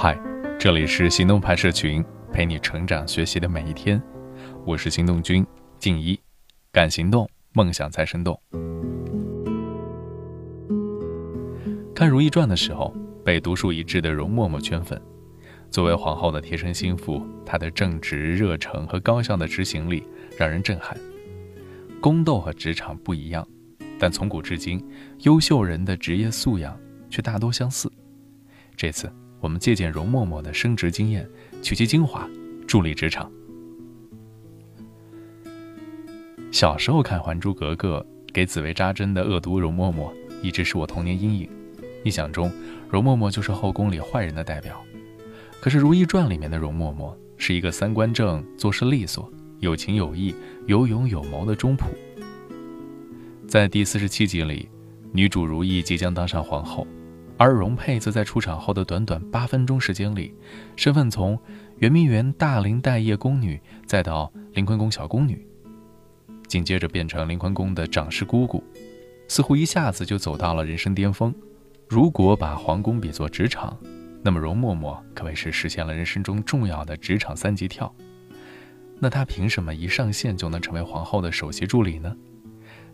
[0.00, 0.16] 嗨，
[0.60, 4.00] 这里是行动派社群，陪你成长学习的每一天。
[4.64, 5.44] 我是行动君
[5.76, 6.16] 静一，
[6.70, 8.40] 敢行动，梦想才生动。
[11.92, 15.02] 看《如懿传》的时候，被独树一帜的容嬷嬷圈粉。
[15.68, 20.04] 作为皇后的贴身心腹，她的正直、热诚和高效的执行力
[20.36, 20.96] 让人震撼。
[22.00, 23.44] 宫斗和职场不一样，
[23.98, 24.80] 但从古至今，
[25.22, 26.78] 优秀人的职业素养
[27.10, 27.90] 却大多相似。
[28.76, 29.12] 这次。
[29.40, 31.28] 我们借鉴容嬷嬷的升职经验，
[31.62, 32.28] 取其精华，
[32.66, 33.30] 助力职场。
[36.50, 40.10] 小时候看《还珠格格》，给紫薇扎针的恶毒容嬷嬷，
[40.42, 41.48] 一直是我童年阴影。
[42.04, 42.50] 印象中，
[42.88, 44.80] 容嬷嬷就是后宫里坏人的代表。
[45.60, 50.34] 可是《如懿传》里面的容嬷嬷，是一个三观正、做事利索、有情有义、
[50.66, 51.84] 有勇有谋的中仆。
[53.46, 54.68] 在第四十七集里，
[55.12, 56.86] 女主如懿即将当上皇后。
[57.38, 60.34] 而容佩则在出场后的短短八分钟时间里，
[60.74, 61.38] 身份从
[61.78, 65.46] 圆明园大龄待业宫女，再到临坤宫小宫女，
[66.48, 68.62] 紧接着变成临坤宫的长侍姑姑，
[69.28, 71.32] 似乎一下子就走到了人生巅峰。
[71.88, 73.78] 如果把皇宫比作职场，
[74.20, 77.94] 那么容嬷嬷可谓是实现了人生中重要的职场三级跳。
[78.98, 82.14] 那她凭什么一上线就能成为皇后的首席助理呢？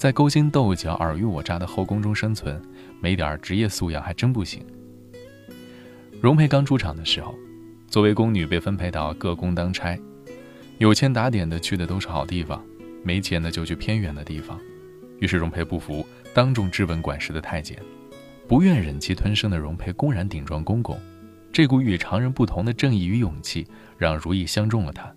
[0.00, 2.58] 在勾心斗角、尔虞我诈的后宫中生存，
[3.02, 4.64] 没点职业素养还真不行。
[6.22, 7.34] 容佩刚出场的时候，
[7.86, 10.00] 作为宫女被分配到各宫当差，
[10.78, 12.64] 有钱打点的去的都是好地方，
[13.02, 14.58] 没钱的就去偏远的地方。
[15.18, 17.76] 于是容佩不服，当众质问管事的太监。
[18.48, 20.98] 不愿忍气吞声的容佩公然顶撞公公，
[21.52, 23.66] 这股与常人不同的正义与勇气，
[23.98, 25.14] 让如意相中了他。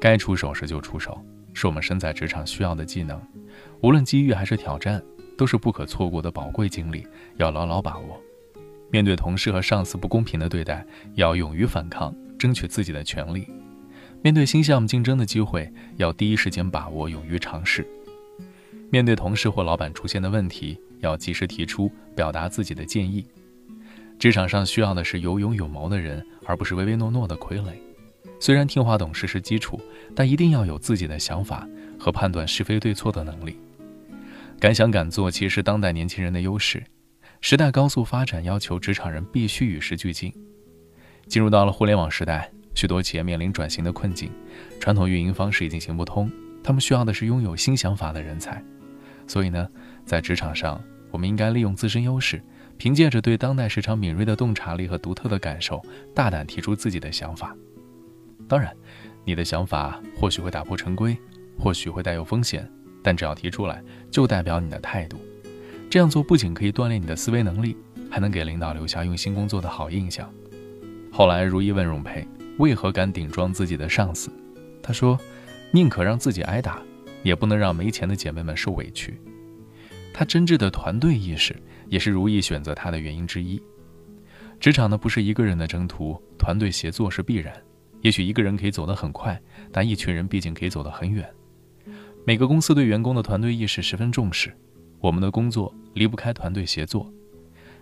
[0.00, 3.20] 该出手时就出手，是我们身在职场需要的技能。
[3.80, 5.02] 无论机遇还是挑战，
[5.36, 8.20] 都是不可错过的宝贵经历，要牢牢把握。
[8.90, 13.42] 面对同事和上司不公平的对待，要勇于反抗，争取自己的权利；
[14.22, 17.82] 面对新项目竞争的机会，要第一时间把握，勇于尝试；
[18.90, 23.24] 面对同事或老板出现的问题，要及时提出，表达自己的建议。
[24.18, 27.72] 职场上需要的是有勇有谋的人，而不是唯唯诺诺的傀儡。
[28.42, 29.80] 虽然听话懂事是基础，
[30.16, 31.64] 但一定要有自己的想法
[31.96, 33.56] 和判断是非对错的能力。
[34.58, 36.82] 敢想敢做，其实是当代年轻人的优势。
[37.40, 40.34] 时代高速发展，要求职场人必须与时俱进。
[41.28, 44.28] 进入到了互联网时代，许多企业面临转型的困境，
[44.80, 46.28] 传统运营方式已经行不通，
[46.64, 48.60] 他们需要的是拥有新想法的人才。
[49.28, 49.68] 所以呢，
[50.04, 50.82] 在职场上，
[51.12, 52.42] 我们应该利用自身优势，
[52.76, 55.80] 凭借着对当代市场敏锐的洞察力和独特的感受，
[56.12, 57.56] 大胆提出自己的想法。
[58.52, 58.70] 当然，
[59.24, 61.16] 你的想法或许会打破陈规，
[61.58, 62.70] 或许会带有风险。
[63.02, 65.18] 但只要提出来，就代表你的态度。
[65.88, 67.74] 这样做不仅可以锻炼你的思维能力，
[68.10, 70.30] 还能给领导留下用心工作的好印象。
[71.10, 74.30] 后来，如意问容佩为何敢顶撞自己的上司，
[74.82, 75.18] 他说
[75.72, 76.82] ：“宁可让自己挨打，
[77.22, 79.18] 也不能让没钱的姐妹们受委屈。”
[80.12, 81.56] 他真挚的团队意识，
[81.88, 83.58] 也是如意选择他的原因之一。
[84.60, 87.50] 职场呢，不是一个人的征途，团队协作是必然。
[88.02, 89.40] 也许一个人可以走得很快，
[89.72, 91.28] 但一群人毕竟可以走得很远。
[92.24, 94.52] 每个公司对员工的团队意识十分重视，
[95.00, 97.10] 我们的工作离不开团队协作。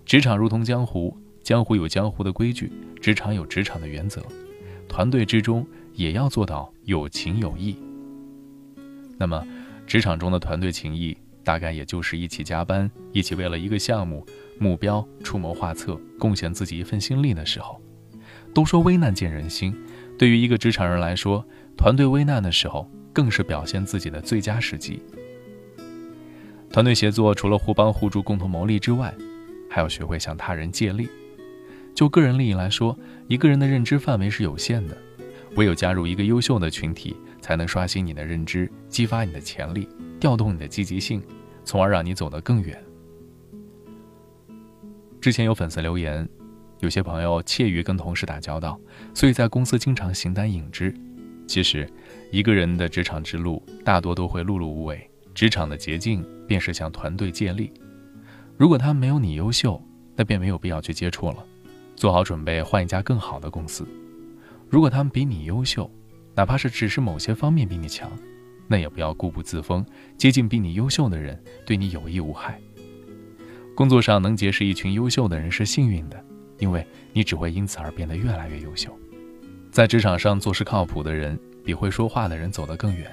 [0.06, 2.70] 职场如同江湖，江湖有江湖的规矩，
[3.00, 4.22] 职场有职场的原则，
[4.88, 7.76] 团队之中也要做到有情有义。
[9.18, 9.46] 那么，
[9.86, 14.26] 职场中的团队情谊，大概也就是一起加班，一起为了一个项目
[14.58, 17.80] 目标出谋划策，贡献自己一份心力的时候。
[18.54, 19.76] 都说危难见人心，
[20.20, 21.42] 对于一个职场人来说，
[21.78, 22.86] 团队危难的时候。
[23.12, 25.02] 更是表现自己的最佳时机。
[26.70, 29.12] 团队协作除了互帮互助、共同谋利之外，
[29.68, 31.08] 还要学会向他人借力。
[31.92, 34.96] 就个人利益来说，一个人的认知范围是有限的，
[35.56, 39.88] 唯有加入一个优秀的群体，才能刷新你的认知，激发你的潜力，
[40.20, 41.20] 调动你的积极性，
[41.64, 42.80] 从而让你走得更远。
[45.20, 46.26] 之前有粉丝留言，
[46.80, 48.78] 有些朋友怯于跟同事打交道，
[49.14, 50.94] 所以在公司经常形单影只。
[51.46, 51.88] 其实，
[52.30, 55.08] 一个人的职场之路大多都会碌碌无为。
[55.34, 57.72] 职场的捷径便是向团队借力。
[58.56, 59.80] 如果他没有你优秀，
[60.16, 61.36] 那便没有必要去接触了，
[61.96, 63.86] 做好准备换一家更好的公司。
[64.68, 65.90] 如果他们比你优秀，
[66.34, 68.10] 哪怕是只是某些方面比你强，
[68.68, 69.84] 那也不要固步自封，
[70.16, 72.60] 接近比你优秀的人，对你有益无害。
[73.74, 76.22] 工作上能结识一群优秀的人是幸运的，
[76.60, 78.96] 因为你只会因此而变得越来越优秀。
[79.72, 83.10] 在职场上做事靠谱的人，比会说话的人走得更远。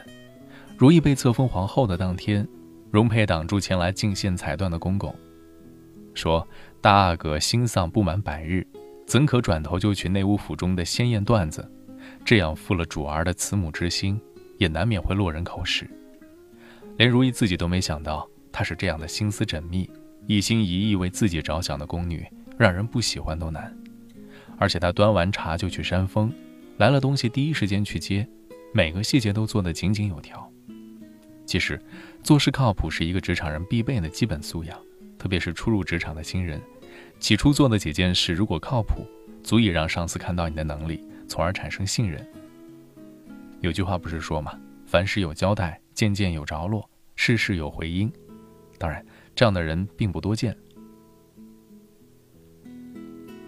[0.77, 2.47] 如意被册封皇后的当天，
[2.91, 5.13] 容佩挡住前来进献彩缎的公公，
[6.13, 6.47] 说
[6.81, 8.65] ：“大阿哥心丧不满百日，
[9.05, 11.67] 怎可转头就娶内务府中的鲜艳缎子？
[12.23, 14.19] 这样负了主儿的慈母之心，
[14.57, 15.89] 也难免会落人口实。
[16.97, 19.89] 连如意自己都没想到，她是这样的心思缜密、
[20.25, 22.25] 一心一意为自己着想的宫女，
[22.57, 23.75] 让人不喜欢都难。
[24.57, 26.33] 而且他端完茶就去扇风，
[26.77, 28.27] 来了东西第一时间去接，
[28.73, 30.51] 每个细节都做得井井有条。
[31.45, 31.79] 其实，
[32.23, 34.77] 做事靠谱是一个职场人必备的基本素养，
[35.17, 36.61] 特别是初入职场的新人，
[37.19, 39.05] 起初做的几件事如果靠谱，
[39.43, 42.25] 足以让上司看到你的能力，从而产生信任。
[43.61, 44.59] 有句话不是说吗？
[44.85, 45.79] 凡事有交代。
[45.97, 48.13] 件件有着落，事事有回音。
[48.77, 50.55] 当然，这样的人并不多见。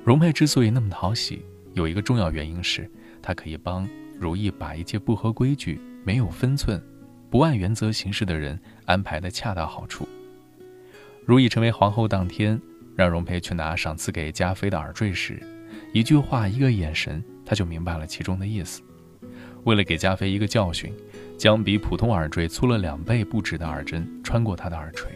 [0.04, 2.90] 容佩之所以那么讨喜，有一个重要原因是，
[3.22, 3.88] 她可以帮
[4.18, 6.82] 如意把一切不合规矩、没有分寸、
[7.30, 10.08] 不按原则行事的人安排的恰到好处。
[11.26, 12.60] 如意成为皇后当天，
[12.96, 15.42] 让容佩去拿赏赐给嘉妃的耳坠时，
[15.94, 18.82] 一句话、一个眼神，他就明白了其中的意思。
[19.66, 20.94] 为了给嘉妃一个教训。
[21.40, 25.10] 将比普通耳坠粗了两倍不止的耳针穿过她的耳垂。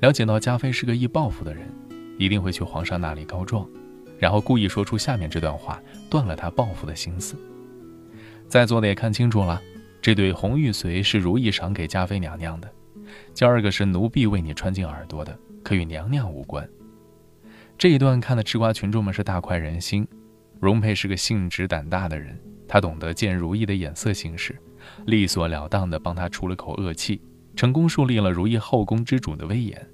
[0.00, 1.68] 了解到嘉妃是个易报复的人，
[2.20, 3.66] 一定会去皇上那里告状，
[4.18, 7.34] 然后故意说出下面这段话，断了他报复的心思。
[8.46, 9.58] 在座的也看清楚了，
[10.02, 12.70] 这对红玉髓是如意赏给嘉妃娘娘的，
[13.34, 15.34] 第二个是奴婢为你穿进耳朵的，
[15.64, 16.68] 可与娘娘无关。
[17.78, 20.06] 这一段看的吃瓜群众们是大快人心。
[20.60, 22.38] 容佩是个性直胆大的人，
[22.68, 24.54] 他懂得见如意的眼色行事。
[25.06, 27.22] 利索了当的帮他出了口恶气，
[27.56, 29.88] 成功树立了如意后宫之主的威严。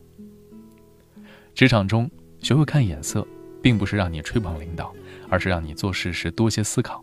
[1.57, 3.27] 职场中学会看眼色，
[3.63, 4.95] 并不是让你吹捧领导，
[5.31, 7.03] 而是让你做事时多些思考，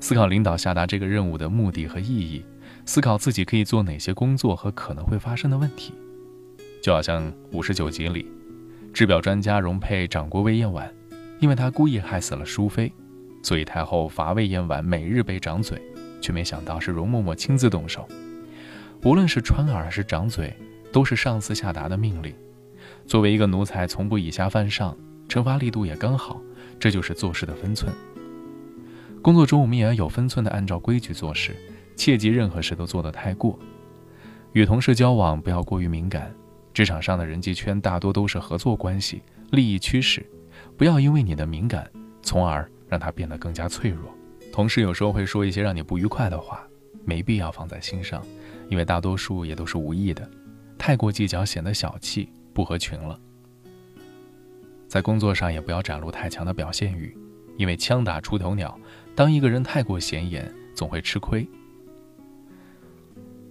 [0.00, 2.42] 思考领导下达这个任务的目的和意义，
[2.86, 5.92] 思考自己可以做哪些工作和可能会发生的问题。
[6.82, 8.26] 就好像五十九集里，
[8.94, 10.90] 制表专家容佩掌过魏延婉，
[11.38, 12.90] 因为他故意害死了淑妃，
[13.42, 15.78] 所以太后罚魏延婉每日被掌嘴。
[16.22, 18.08] 却没想到是容嬷嬷亲自动手，
[19.02, 20.56] 无论是穿耳还是掌嘴，
[20.90, 22.34] 都是上司下达的命令。
[23.06, 24.96] 作为一个奴才，从不以下犯上，
[25.28, 26.40] 惩罚力度也刚好，
[26.78, 27.92] 这就是做事的分寸。
[29.22, 31.54] 工作中，我们也要有分寸的按照规矩做事，
[31.96, 33.58] 切忌任何事都做得太过。
[34.52, 36.34] 与同事交往不要过于敏感，
[36.72, 40.24] 职场上的人际圈大多都是合作关系、利益驱使，
[40.76, 41.90] 不要因为你的敏感，
[42.22, 44.14] 从而让它变得更加脆弱。
[44.52, 46.62] 同事有时候会说一些让你不愉快的话，
[47.04, 48.22] 没必要放在心上，
[48.68, 50.28] 因为大多数也都是无意的。
[50.78, 53.18] 太过计较显得小气，不合群了。
[54.88, 57.14] 在工作上也不要展露太强的表现欲，
[57.56, 58.78] 因为枪打出头鸟，
[59.16, 61.46] 当一个人太过显眼，总会吃亏。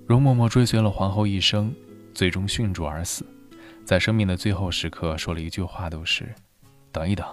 [0.07, 1.73] 容嬷嬷追随了皇后一生，
[2.13, 3.25] 最终殉主而死，
[3.83, 6.33] 在生命的最后时刻说了一句话，都是
[6.91, 7.25] ：“等一等，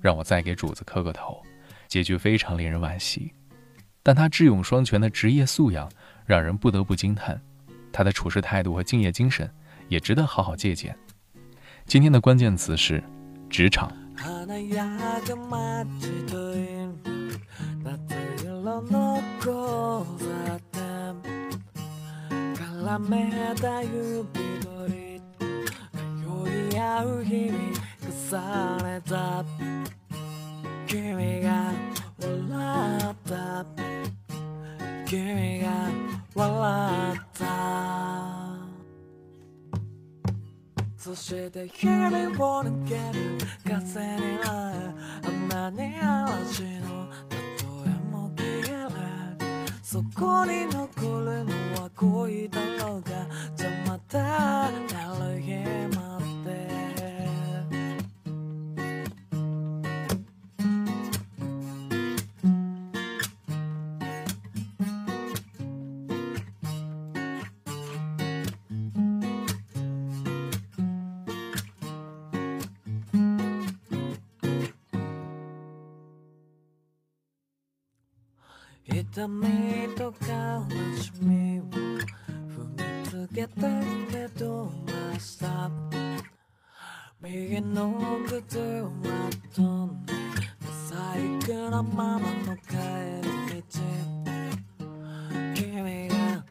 [0.00, 1.40] 让我再给主子磕个头。”
[1.88, 3.32] 结局非常令人惋惜，
[4.02, 5.90] 但她智勇双全的职业素养
[6.24, 7.40] 让人不得不惊叹，
[7.92, 9.48] 她的处事态度和敬业精神
[9.88, 10.96] 也值得好好借鉴。
[11.86, 13.02] 今天的关键词是
[13.50, 13.92] 职场。
[41.22, 44.90] して日々を抜ける風になる
[45.24, 47.36] あんなに嵐の例
[47.86, 48.90] えも消える
[49.84, 52.71] そこに残るのは恋だ。
[78.84, 79.48] 痛み
[79.96, 80.66] と悲
[81.00, 81.86] しみを踏
[82.76, 83.68] みつけた
[84.10, 85.70] けどマスター
[87.20, 90.12] 右の靴は飛んで
[90.66, 92.74] 細工なままの帰
[93.22, 93.68] り道。
[95.54, 96.44] 君が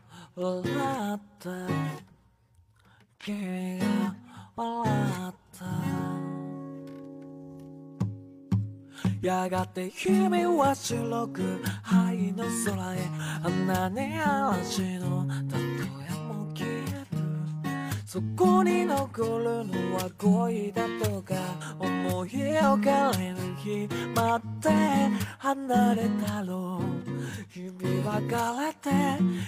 [9.22, 12.98] やがて君は白く灰の空へ。
[13.44, 17.22] あんなに嵐の例えも消える。
[18.04, 21.36] そこに残るのは恋だとか
[21.80, 24.70] 思い浮かれる日まで
[25.38, 26.84] 離れたろう。
[27.48, 28.26] 日々別
[28.60, 28.90] れて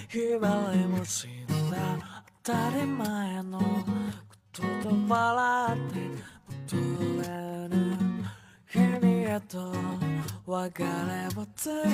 [0.07, 3.63] 日々も死んだ当たり前のこ
[4.51, 9.12] とと笑って戻れる。
[9.41, 9.71] と
[10.45, 10.87] 別れ
[11.35, 11.91] を告げ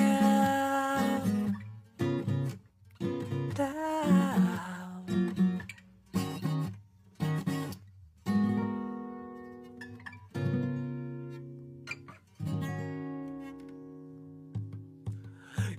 [3.54, 3.64] た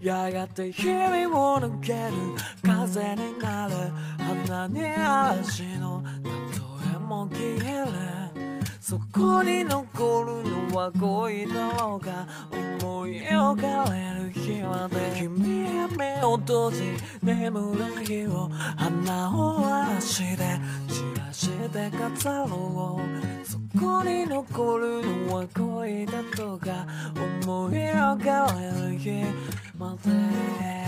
[0.01, 2.11] やがて日々を抜ける
[2.63, 3.73] 風になる。
[4.17, 6.31] 鼻に嵐の例
[6.95, 8.20] えも消える。
[8.81, 12.27] そこに残るのは恋だろうが
[12.79, 15.19] 思い浮かれる日まで。
[15.19, 16.81] 君は目を閉じ
[17.21, 26.87] 眠る日を花を嵐で散らして飾ろうそこに残るのは恋だとか
[27.43, 29.23] 思い浮かれる日
[29.77, 30.80] まで。